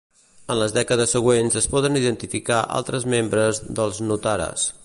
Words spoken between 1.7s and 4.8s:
poden identificar altres membres dels Notaras.